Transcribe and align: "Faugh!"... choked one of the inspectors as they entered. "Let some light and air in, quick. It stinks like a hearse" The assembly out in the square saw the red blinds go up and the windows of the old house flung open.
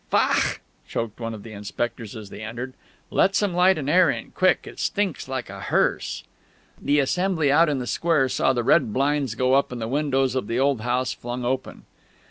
"Faugh!"... 0.09 0.57
choked 0.87 1.19
one 1.19 1.35
of 1.35 1.43
the 1.43 1.51
inspectors 1.51 2.15
as 2.15 2.31
they 2.31 2.41
entered. 2.41 2.73
"Let 3.11 3.35
some 3.35 3.53
light 3.53 3.77
and 3.77 3.87
air 3.87 4.09
in, 4.09 4.31
quick. 4.31 4.65
It 4.65 4.79
stinks 4.79 5.27
like 5.27 5.47
a 5.47 5.59
hearse" 5.59 6.23
The 6.81 6.97
assembly 6.99 7.51
out 7.51 7.69
in 7.69 7.77
the 7.77 7.85
square 7.85 8.27
saw 8.27 8.51
the 8.51 8.63
red 8.63 8.93
blinds 8.93 9.35
go 9.35 9.53
up 9.53 9.71
and 9.71 9.79
the 9.79 9.87
windows 9.87 10.33
of 10.33 10.47
the 10.47 10.59
old 10.59 10.81
house 10.81 11.13
flung 11.13 11.45
open. 11.45 11.85